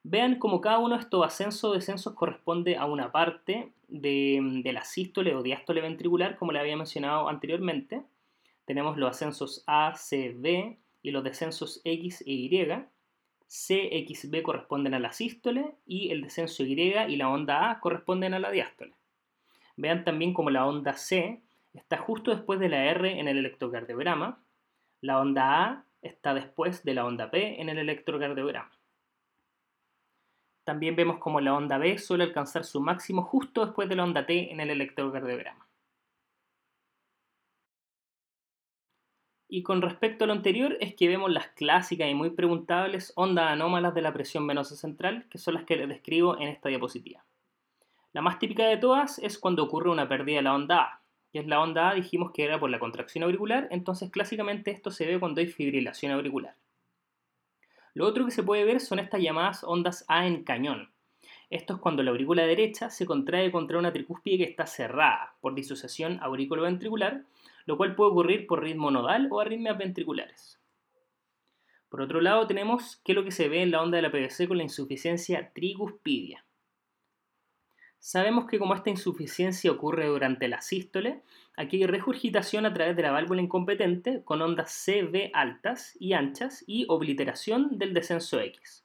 Vean 0.02 0.38
cómo 0.38 0.62
cada 0.62 0.78
uno 0.78 0.94
de 0.94 1.02
estos 1.02 1.26
ascensos 1.26 1.64
o 1.64 1.74
descensos 1.74 2.14
corresponde 2.14 2.78
a 2.78 2.86
una 2.86 3.12
parte 3.12 3.70
de, 3.86 4.62
la 4.64 4.82
sístole 4.84 5.34
o 5.34 5.42
diástole 5.42 5.82
ventricular, 5.82 6.38
como 6.38 6.52
le 6.52 6.58
había 6.58 6.74
mencionado 6.74 7.28
anteriormente. 7.28 8.00
Tenemos 8.64 8.96
los 8.96 9.10
ascensos 9.10 9.62
A, 9.66 9.94
C, 9.94 10.34
B 10.34 10.78
y 11.02 11.10
los 11.10 11.22
descensos 11.22 11.82
X 11.84 12.22
e 12.26 12.32
Y. 12.32 12.66
C, 13.46 13.88
X, 13.92 14.30
B 14.30 14.42
corresponden 14.42 14.94
a 14.94 15.00
la 15.00 15.12
sístole 15.12 15.74
y 15.84 16.12
el 16.12 16.22
descenso 16.22 16.64
Y 16.64 16.80
y 16.80 17.16
la 17.16 17.28
onda 17.28 17.70
A 17.70 17.80
corresponden 17.80 18.32
a 18.32 18.38
la 18.38 18.50
diástole. 18.50 18.94
Vean 19.76 20.02
también 20.04 20.32
cómo 20.32 20.48
la 20.48 20.66
onda 20.66 20.94
C 20.94 21.42
está 21.75 21.98
justo 21.98 22.30
después 22.30 22.60
de 22.60 22.68
la 22.68 22.84
R 22.84 23.18
en 23.18 23.28
el 23.28 23.38
electrocardiograma. 23.38 24.42
La 25.00 25.20
onda 25.20 25.64
A 25.64 25.84
está 26.02 26.34
después 26.34 26.84
de 26.84 26.94
la 26.94 27.04
onda 27.04 27.30
P 27.30 27.60
en 27.60 27.68
el 27.68 27.78
electrocardiograma. 27.78 28.70
También 30.64 30.96
vemos 30.96 31.18
como 31.18 31.40
la 31.40 31.54
onda 31.54 31.78
B 31.78 31.98
suele 31.98 32.25
alcanzar 32.25 32.64
su 32.64 32.80
máximo 32.80 33.22
justo 33.22 33.64
después 33.64 33.88
de 33.88 33.96
la 33.96 34.04
onda 34.04 34.26
T 34.26 34.52
en 34.52 34.60
el 34.60 34.70
electrocardiograma. 34.70 35.66
Y 39.50 39.62
con 39.62 39.80
respecto 39.80 40.25
a 40.25 40.26
lo 40.26 40.34
anterior 40.34 40.76
es 40.80 40.94
que 40.94 41.08
vemos 41.08 41.30
las 41.30 41.48
clásicas 41.48 42.10
y 42.10 42.14
muy 42.14 42.30
preguntables 42.30 43.14
ondas 43.16 43.50
anómalas 43.50 43.94
de 43.94 44.02
la 44.02 44.12
presión 44.12 44.46
venosa 44.46 44.76
central, 44.76 45.26
que 45.30 45.38
son 45.38 45.54
las 45.54 45.64
que 45.64 45.76
les 45.76 45.88
describo 45.88 46.38
en 46.38 46.48
esta 46.48 46.68
diapositiva. 46.68 47.25
La 48.12 48.20
más 48.20 48.38
típica 48.38 48.66
de 48.66 48.76
todas 48.76 49.18
es 49.18 49.38
cuando 49.38 49.64
ocurre 49.64 49.90
una 49.90 50.06
pérdida 50.06 50.37
de 50.37 50.42
la 50.42 50.54
onda 50.54 50.82
A, 50.82 50.98
que 51.32 51.40
es 51.40 51.47
la 51.47 51.61
onda 51.61 51.90
A 51.90 51.94
dijimos 51.94 52.32
que 52.32 52.44
era 52.44 52.58
por 52.58 52.70
la 52.70 52.78
contracción 52.78 53.25
auricular, 53.25 53.68
entonces 53.70 54.11
clásicamente 54.11 54.70
esto 54.70 54.90
se 54.90 55.06
ve 55.06 55.20
cuando 55.20 55.40
hay 55.40 55.47
fibrilación 55.47 56.12
auricular. 56.12 56.56
Lo 57.94 58.06
otro 58.06 58.25
que 58.25 58.30
se 58.30 58.42
puede 58.42 58.64
ver 58.64 58.80
son 58.80 58.99
estas 58.99 59.20
llamadas 59.20 59.64
ondas 59.64 60.04
A 60.08 60.26
en 60.26 60.44
cañón. 60.44 60.90
Esto 61.50 61.75
es 61.75 61.80
cuando 61.80 62.02
la 62.02 62.11
aurícula 62.11 62.44
derecha 62.47 62.90
se 62.90 63.06
contrae 63.06 63.50
contra 63.50 63.78
una 63.78 63.92
tricúspide 63.92 64.38
que 64.38 64.50
está 64.50 64.66
cerrada 64.66 65.35
por 65.40 65.54
disociación 65.54 66.18
aurículo-ventricular, 66.23 67.25
lo 67.64 67.76
cual 67.76 67.94
puede 67.94 68.11
ocurrir 68.11 68.47
por 68.47 68.62
ritmo 68.62 68.90
nodal 68.90 69.28
o 69.30 69.40
arritmias 69.40 69.78
ventriculares. 69.78 70.61
Por 71.88 72.02
otro 72.02 72.20
lado, 72.20 72.47
tenemos 72.47 73.00
que 73.04 73.12
es 73.12 73.16
lo 73.16 73.25
que 73.25 73.30
se 73.30 73.49
ve 73.49 73.62
en 73.62 73.70
la 73.70 73.82
onda 73.82 73.97
de 73.97 74.02
la 74.02 74.11
PVC 74.11 74.47
con 74.47 74.58
la 74.58 74.62
insuficiencia 74.62 75.52
tricuspidia. 75.54 76.44
Sabemos 78.00 78.47
que 78.47 78.59
como 78.59 78.75
esta 78.75 78.90
insuficiencia 78.90 79.73
ocurre 79.73 80.07
durante 80.07 80.49
la 80.49 80.61
sístole, 80.61 81.23
aquí 81.57 81.78
hay 81.78 81.87
regurgitación 81.87 82.64
a 82.64 82.73
través 82.73 82.97
de 82.97 83.02
la 83.02 83.11
válvula 83.11 83.43
incompetente 83.43 84.23
con 84.25 84.40
ondas 84.40 84.71
CV 84.71 85.31
altas 85.35 85.97
y 85.99 86.12
anchas 86.12 86.64
y 86.67 86.87
obliteración 86.88 87.78
del 87.78 87.95
descenso 87.95 88.40
X. 88.40 88.85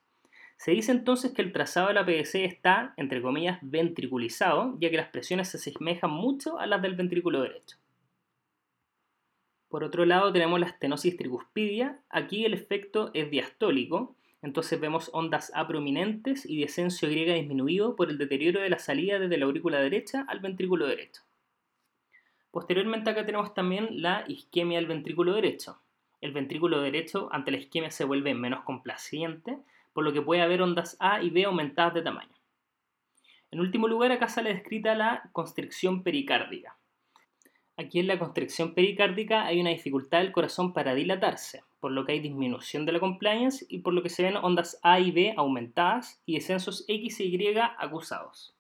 Se 0.58 0.72
dice 0.72 0.92
entonces 0.92 1.32
que 1.32 1.42
el 1.42 1.52
trazado 1.52 1.90
de 1.90 1.94
la 1.94 2.06
PVC 2.06 2.46
está, 2.46 2.94
entre 2.98 3.22
comillas, 3.22 3.60
ventriculizado, 3.62 4.78
ya 4.80 4.90
que 4.90 4.98
las 4.98 5.10
presiones 5.10 5.50
se 5.50 5.58
asemejan 5.58 6.12
mucho 6.12 6.60
a 6.60 6.66
las 6.66 6.82
del 6.82 6.96
ventrículo 6.96 7.42
derecho. 7.42 7.78
Por 9.68 9.84
otro 9.84 10.06
lado 10.06 10.32
tenemos 10.32 10.60
la 10.60 10.68
estenosis 10.68 11.18
tricuspidia, 11.18 12.00
aquí 12.10 12.46
el 12.46 12.54
efecto 12.54 13.12
es 13.14 13.30
diastólico, 13.30 14.16
entonces 14.44 14.78
vemos 14.80 15.10
ondas 15.14 15.52
A 15.56 15.66
prominentes 15.68 16.46
y 16.46 16.60
descenso 16.60 17.08
Y 17.08 17.16
disminuido 17.26 17.96
por 17.96 18.10
el 18.10 18.18
deterioro 18.18 18.60
de 18.60 18.70
la 18.70 18.78
salida 18.78 19.18
desde 19.18 19.38
la 19.38 19.46
aurícula 19.46 19.80
derecha 19.80 20.26
al 20.28 20.42
ventrículo 20.42 20.86
derecho. 20.86 21.22
Posteriormente 22.52 23.10
acá 23.10 23.26
tenemos 23.26 23.54
también 23.54 24.02
la 24.02 24.26
isquemia 24.28 24.78
del 24.78 24.88
ventrículo 24.88 25.34
derecho. 25.34 25.80
El 26.20 26.34
ventrículo 26.34 26.82
derecho 26.82 27.30
ante 27.32 27.52
la 27.52 27.58
isquemia 27.58 27.90
se 27.90 28.04
vuelve 28.04 28.34
menos 28.36 28.66
complaciente, 28.66 29.58
por 29.94 30.04
lo 30.04 30.12
que 30.12 30.22
puede 30.22 30.42
haber 30.42 30.62
ondas 30.62 30.98
A 31.00 31.24
y 31.24 31.30
B 31.30 31.46
aumentadas 31.46 31.94
de 31.94 32.02
tamaño. 32.02 32.36
En 33.50 33.62
último 33.62 33.88
lugar, 33.88 34.12
acá 34.12 34.28
sale 34.28 34.54
descrita 34.54 34.94
la 34.94 35.30
constricción 35.32 36.04
pericárdica. 36.04 36.76
Aquí 37.78 38.00
en 38.00 38.08
la 38.08 38.20
constricción 38.20 38.74
pericárdica 38.74 39.46
hay 39.46 39.62
una 39.62 39.70
dificultad 39.70 40.20
del 40.20 40.34
corazón 40.34 40.74
para 40.74 40.94
dilatarse, 40.94 41.64
por 41.84 41.92
lo 41.92 42.06
que 42.06 42.14
hay 42.14 42.22
disminución 42.22 42.86
de 42.86 42.94
la 42.94 43.02
compliance 43.02 43.66
y 43.68 43.80
por 43.80 43.94
lo 43.94 44.02
que 44.02 44.08
se 44.08 44.24
ven 44.24 44.38
ondas 44.38 44.80
A 44.84 45.02
y 45.02 45.12
B 45.12 45.34
aumentadas 45.36 46.22
y 46.26 46.36
descensos 46.36 46.86
X 46.88 47.20
y 47.20 47.26
Y 47.26 47.58
acusados. 47.78 48.56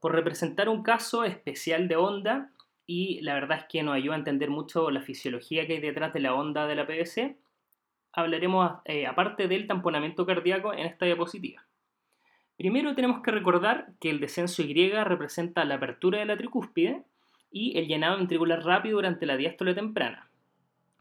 Por 0.00 0.12
representar 0.12 0.70
un 0.70 0.82
caso 0.82 1.24
especial 1.24 1.86
de 1.86 1.96
onda, 1.96 2.50
y 2.86 3.20
la 3.20 3.34
verdad 3.34 3.58
es 3.58 3.64
que 3.68 3.82
nos 3.82 3.94
ayuda 3.94 4.14
a 4.14 4.20
entender 4.20 4.48
mucho 4.48 4.90
la 4.90 5.02
fisiología 5.02 5.66
que 5.66 5.74
hay 5.74 5.80
detrás 5.80 6.14
de 6.14 6.20
la 6.20 6.32
onda 6.32 6.66
de 6.66 6.76
la 6.76 6.86
PVC, 6.86 7.36
hablaremos 8.14 8.80
eh, 8.86 9.06
aparte 9.06 9.48
del 9.48 9.66
tamponamiento 9.66 10.24
cardíaco 10.24 10.72
en 10.72 10.86
esta 10.86 11.04
diapositiva. 11.04 11.66
Primero 12.56 12.94
tenemos 12.94 13.20
que 13.20 13.32
recordar 13.32 13.92
que 14.00 14.08
el 14.08 14.18
descenso 14.18 14.62
Y 14.62 14.90
representa 14.92 15.66
la 15.66 15.74
apertura 15.74 16.20
de 16.20 16.24
la 16.24 16.38
tricúspide 16.38 17.04
y 17.52 17.78
el 17.78 17.86
llenado 17.86 18.16
ventricular 18.16 18.64
rápido 18.64 18.96
durante 18.96 19.26
la 19.26 19.36
diástole 19.36 19.74
temprana. 19.74 20.28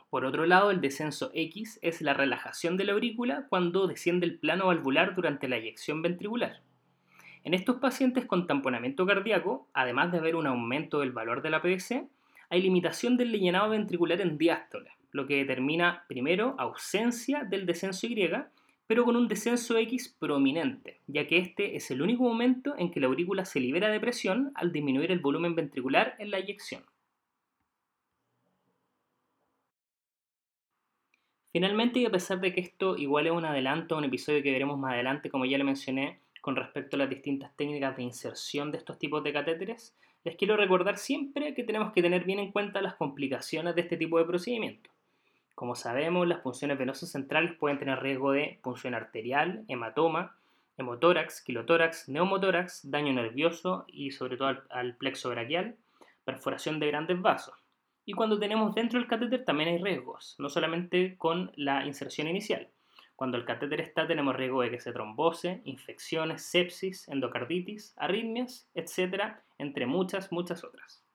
Por 0.10 0.26
otro 0.26 0.46
lado, 0.46 0.72
el 0.72 0.82
descenso 0.82 1.32
X 1.34 1.80
es 1.82 2.02
la 2.02 2.14
relajación 2.14 2.76
de 2.76 2.84
la 2.84 2.92
aurícula 2.92 3.48
cuando 3.50 3.88
desciende 3.88 4.26
el 4.26 4.40
plano 4.40 4.68
valvular 4.68 5.16
durante 5.16 5.48
la 5.48 5.56
eyección 5.56 6.02
ventricular. 6.02 6.62
En 7.44 7.54
estos 7.54 7.78
pacientes 7.78 8.26
con 8.26 8.46
tamponamiento 8.46 9.06
cardíaco, 9.06 9.70
además 9.74 10.12
de 10.12 10.18
haber 10.18 10.36
un 10.36 10.48
aumento 10.48 11.00
del 11.00 11.14
valor 11.14 11.42
de 11.42 11.50
la 11.50 11.62
PVC, 11.62 12.08
hay 12.50 12.62
limitación 12.62 13.16
del 13.16 13.32
llenado 13.32 13.70
ventricular 13.70 14.20
en 14.20 14.38
diástole, 14.38 14.92
lo 15.12 15.26
que 15.26 15.38
determina 15.38 16.04
primero 16.10 16.56
ausencia 16.60 17.46
del 17.46 17.66
descenso 17.66 18.06
Y 18.06 18.16
pero 18.92 19.06
con 19.06 19.16
un 19.16 19.30
descenso 19.30 19.78
X 19.78 20.18
prominente, 20.20 21.00
ya 21.08 21.26
que 21.26 21.38
este 21.38 21.78
es 21.78 21.90
el 21.92 22.02
único 22.02 22.24
momento 22.24 22.76
en 22.78 22.92
que 22.92 23.00
la 23.00 23.08
aurícula 23.08 23.46
se 23.46 23.62
libera 23.62 23.88
de 23.88 24.02
presión 24.02 24.52
al 24.54 24.74
disminuir 24.74 25.14
el 25.14 25.22
volumen 25.22 25.56
ventricular 25.56 26.18
en 26.20 26.30
la 26.30 26.40
eyección. 26.40 26.84
Finalmente, 31.54 32.02
y 32.02 32.06
a 32.06 32.12
pesar 32.12 32.42
de 32.42 32.54
que 32.54 32.60
esto 32.60 32.98
igual 32.98 33.28
es 33.28 33.32
un 33.32 33.46
adelanto 33.46 33.96
a 33.96 34.00
un 34.00 34.04
episodio 34.04 34.44
que 34.44 34.52
veremos 34.52 34.78
más 34.78 34.92
adelante, 34.96 35.30
como 35.30 35.46
ya 35.46 35.58
le 35.58 35.64
mencioné, 35.64 36.20
con 36.42 36.58
respecto 36.58 36.98
a 36.98 37.00
las 37.00 37.10
distintas 37.10 37.56
técnicas 37.56 37.96
de 37.96 38.04
inserción 38.04 38.74
de 38.74 38.80
estos 38.80 39.00
tipos 39.00 39.24
de 39.24 39.32
catéteres, 39.32 39.96
les 40.26 40.36
quiero 40.36 40.58
recordar 40.58 40.98
siempre 40.98 41.54
que 41.54 41.64
tenemos 41.64 41.94
que 41.94 42.02
tener 42.02 42.26
bien 42.26 42.40
en 42.40 42.52
cuenta 42.52 42.82
las 42.82 42.96
complicaciones 42.96 43.74
de 43.74 43.84
este 43.84 43.96
tipo 43.96 44.20
de 44.20 44.26
procedimiento. 44.26 44.91
Como 45.62 45.76
sabemos, 45.76 46.28
las 46.28 46.40
punciones 46.40 46.80
venosas 46.80 47.12
centrales 47.12 47.56
pueden 47.56 47.78
tener 47.78 48.02
riesgo 48.02 48.32
de 48.32 48.58
punción 48.64 48.96
arterial, 48.96 49.64
hematoma, 49.68 50.36
hemotórax, 50.76 51.44
quilotórax, 51.44 52.10
neumotórax, 52.10 52.90
daño 52.90 53.14
nervioso 53.14 53.86
y 53.86 54.10
sobre 54.10 54.38
todo 54.38 54.58
al, 54.72 54.96
plexo 54.96 55.30
braquial, 55.30 55.76
perforación 56.26 56.80
de 56.80 56.88
grandes 56.88 57.22
vasos. 57.22 57.54
Y 58.06 58.14
cuando 58.14 58.40
tenemos 58.40 58.74
dentro 58.74 58.98
del 58.98 59.08
catéter 59.08 59.46
también 59.46 59.70
hay 59.70 59.78
riesgos, 59.78 60.36
no 60.40 60.50
solamente 60.50 61.16
con 61.20 61.52
la 61.56 61.86
inserción 61.86 62.28
inicial. 62.28 62.68
Cuando 63.16 63.38
el 63.38 63.46
catéter 63.46 63.82
está 63.82 64.08
tenemos 64.08 64.36
riesgo 64.36 64.64
de 64.64 64.72
que 64.72 64.80
se 64.80 64.92
trombose, 64.92 65.62
infecciones, 65.66 66.44
sepsis, 66.44 67.08
endocarditis, 67.08 67.94
arritmias, 67.98 68.68
etc., 68.74 69.36
entre 69.60 69.86
muchas, 69.86 70.32
muchas 70.32 70.64
otras. 70.64 71.06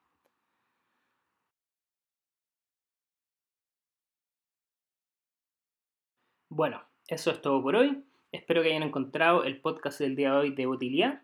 Bueno, 6.48 6.80
eso 7.08 7.32
es 7.32 7.42
todo 7.42 7.60
por 7.60 7.74
hoy. 7.74 8.04
Espero 8.30 8.62
que 8.62 8.68
hayan 8.68 8.84
encontrado 8.84 9.42
el 9.42 9.60
podcast 9.60 9.98
del 9.98 10.14
día 10.14 10.30
de 10.30 10.36
hoy 10.36 10.54
de 10.54 10.68
utilidad. 10.68 11.22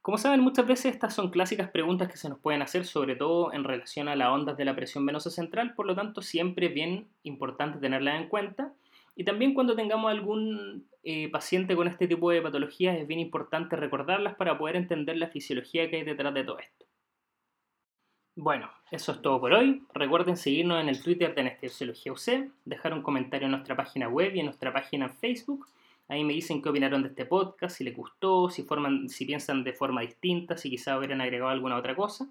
Como 0.00 0.18
saben, 0.18 0.40
muchas 0.40 0.66
veces 0.66 0.94
estas 0.94 1.14
son 1.14 1.30
clásicas 1.30 1.70
preguntas 1.70 2.10
que 2.10 2.16
se 2.16 2.28
nos 2.28 2.40
pueden 2.40 2.60
hacer, 2.60 2.84
sobre 2.84 3.14
todo 3.14 3.52
en 3.52 3.62
relación 3.62 4.08
a 4.08 4.16
las 4.16 4.30
ondas 4.30 4.56
de 4.56 4.64
la 4.64 4.74
presión 4.74 5.06
venosa 5.06 5.30
central, 5.30 5.74
por 5.74 5.86
lo 5.86 5.94
tanto 5.94 6.22
siempre 6.22 6.66
es 6.66 6.74
bien 6.74 7.06
importante 7.22 7.78
tenerlas 7.78 8.20
en 8.20 8.28
cuenta. 8.28 8.72
Y 9.14 9.22
también 9.22 9.54
cuando 9.54 9.76
tengamos 9.76 10.10
algún 10.10 10.88
eh, 11.04 11.30
paciente 11.30 11.76
con 11.76 11.86
este 11.86 12.08
tipo 12.08 12.32
de 12.32 12.42
patologías 12.42 12.96
es 12.96 13.06
bien 13.06 13.20
importante 13.20 13.76
recordarlas 13.76 14.34
para 14.34 14.58
poder 14.58 14.74
entender 14.74 15.18
la 15.18 15.28
fisiología 15.28 15.88
que 15.88 15.98
hay 15.98 16.02
detrás 16.02 16.34
de 16.34 16.42
todo 16.42 16.58
esto. 16.58 16.84
Bueno, 18.34 18.70
eso 18.90 19.12
es 19.12 19.20
todo 19.20 19.38
por 19.40 19.52
hoy. 19.52 19.82
Recuerden 19.92 20.38
seguirnos 20.38 20.80
en 20.80 20.88
el 20.88 21.02
Twitter 21.02 21.34
de 21.34 21.42
Anestesiología 21.42 22.12
UC, 22.12 22.50
dejar 22.64 22.94
un 22.94 23.02
comentario 23.02 23.44
en 23.44 23.52
nuestra 23.52 23.76
página 23.76 24.08
web 24.08 24.34
y 24.34 24.40
en 24.40 24.46
nuestra 24.46 24.72
página 24.72 25.04
en 25.04 25.12
Facebook. 25.12 25.66
Ahí 26.08 26.24
me 26.24 26.32
dicen 26.32 26.62
qué 26.62 26.70
opinaron 26.70 27.02
de 27.02 27.08
este 27.08 27.26
podcast, 27.26 27.76
si 27.76 27.84
les 27.84 27.94
gustó, 27.94 28.48
si, 28.48 28.62
forman, 28.62 29.10
si 29.10 29.26
piensan 29.26 29.64
de 29.64 29.74
forma 29.74 30.00
distinta, 30.00 30.56
si 30.56 30.70
quizá 30.70 30.96
hubieran 30.96 31.20
agregado 31.20 31.50
alguna 31.50 31.76
otra 31.76 31.94
cosa. 31.94 32.26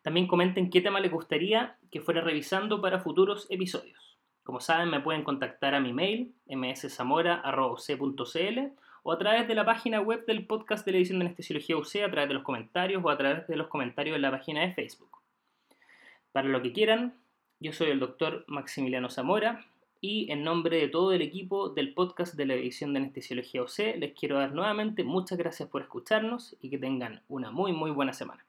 También 0.00 0.26
comenten 0.26 0.70
qué 0.70 0.80
tema 0.80 1.00
les 1.00 1.12
gustaría 1.12 1.76
que 1.90 2.00
fuera 2.00 2.22
revisando 2.22 2.80
para 2.80 3.00
futuros 3.00 3.46
episodios. 3.50 4.16
Como 4.42 4.60
saben, 4.60 4.88
me 4.88 5.00
pueden 5.00 5.22
contactar 5.22 5.74
a 5.74 5.80
mi 5.80 5.92
mail, 5.92 6.32
mszamora.c.cl 6.46 8.58
o 9.02 9.12
a 9.12 9.18
través 9.18 9.48
de 9.48 9.54
la 9.54 9.64
página 9.64 10.00
web 10.00 10.24
del 10.26 10.46
podcast 10.46 10.84
de 10.84 10.92
la 10.92 10.98
edición 10.98 11.18
de 11.18 11.26
Anestesiología 11.26 11.76
UC, 11.76 12.04
a 12.04 12.10
través 12.10 12.28
de 12.28 12.34
los 12.34 12.42
comentarios 12.42 13.02
o 13.04 13.10
a 13.10 13.16
través 13.16 13.46
de 13.46 13.56
los 13.56 13.68
comentarios 13.68 14.16
en 14.16 14.22
la 14.22 14.30
página 14.30 14.62
de 14.62 14.74
Facebook. 14.74 15.09
Para 16.32 16.48
lo 16.48 16.62
que 16.62 16.72
quieran, 16.72 17.14
yo 17.58 17.72
soy 17.72 17.90
el 17.90 17.98
doctor 17.98 18.44
Maximiliano 18.46 19.10
Zamora 19.10 19.66
y 20.00 20.30
en 20.30 20.44
nombre 20.44 20.78
de 20.78 20.88
todo 20.88 21.12
el 21.12 21.22
equipo 21.22 21.70
del 21.70 21.92
podcast 21.92 22.34
de 22.34 22.46
la 22.46 22.54
edición 22.54 22.92
de 22.92 23.00
Anestesiología 23.00 23.62
UC 23.62 23.96
les 23.98 24.14
quiero 24.14 24.38
dar 24.38 24.52
nuevamente 24.52 25.04
muchas 25.04 25.36
gracias 25.36 25.68
por 25.68 25.82
escucharnos 25.82 26.56
y 26.60 26.70
que 26.70 26.78
tengan 26.78 27.22
una 27.28 27.50
muy 27.50 27.72
muy 27.72 27.90
buena 27.90 28.12
semana. 28.12 28.46